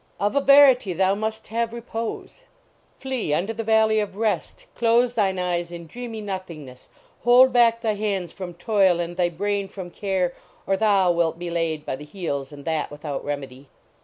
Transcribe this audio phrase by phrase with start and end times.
[0.19, 2.45] "Of a verity thou must have repose!
[2.97, 6.89] Flee unto the Valley of Rest, close thine eyes in dreamy nothingness;
[7.23, 10.33] hold back thy hands from toil and thy brain from care,
[10.65, 12.65] or thou wilt be laid by the heels and.
[12.65, 13.67] that without remedy.